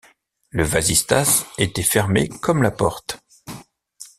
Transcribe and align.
Le 0.49 0.63
vasistas 0.63 1.45
était 1.59 1.83
fermé 1.83 2.27
comme 2.27 2.63
la 2.63 2.71
porte. 2.71 3.19